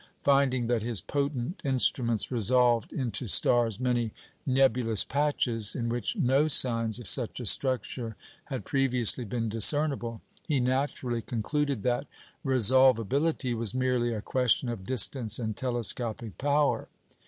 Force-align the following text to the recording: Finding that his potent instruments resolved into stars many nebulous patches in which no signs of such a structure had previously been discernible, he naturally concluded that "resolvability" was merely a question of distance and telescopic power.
Finding 0.23 0.65
that 0.65 0.81
his 0.81 0.99
potent 0.99 1.61
instruments 1.63 2.31
resolved 2.31 2.91
into 2.91 3.27
stars 3.27 3.79
many 3.79 4.13
nebulous 4.47 5.05
patches 5.05 5.75
in 5.75 5.89
which 5.89 6.15
no 6.15 6.47
signs 6.47 6.97
of 6.97 7.07
such 7.07 7.39
a 7.39 7.45
structure 7.45 8.15
had 8.45 8.65
previously 8.65 9.23
been 9.25 9.47
discernible, 9.47 10.23
he 10.47 10.59
naturally 10.59 11.21
concluded 11.21 11.83
that 11.83 12.07
"resolvability" 12.43 13.53
was 13.55 13.75
merely 13.75 14.11
a 14.11 14.23
question 14.23 14.69
of 14.69 14.87
distance 14.87 15.37
and 15.37 15.55
telescopic 15.55 16.35
power. 16.39 16.87